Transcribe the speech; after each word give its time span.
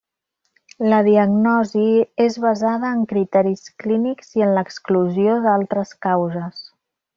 La 0.93 1.01
diagnosi 1.07 1.83
és 2.25 2.39
basada 2.47 2.91
en 2.99 3.05
criteris 3.13 3.63
clínics 3.85 4.35
i 4.41 4.47
en 4.49 4.57
l'exclusió 4.57 5.37
d'altres 5.47 5.95
causes. 6.09 6.69